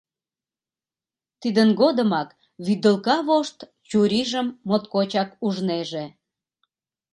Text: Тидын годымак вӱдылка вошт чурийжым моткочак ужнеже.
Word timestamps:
Тидын 1.41 1.69
годымак 1.81 2.29
вӱдылка 2.65 3.17
вошт 3.27 3.57
чурийжым 3.89 4.47
моткочак 4.67 5.29
ужнеже. 5.45 6.05